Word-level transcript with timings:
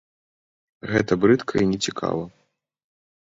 Гэта 0.93 1.17
брыдка 1.25 1.53
і 1.63 1.67
нецікава. 1.73 2.23